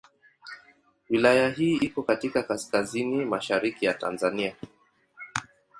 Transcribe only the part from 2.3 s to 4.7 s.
kaskazini mashariki ya Tanzania.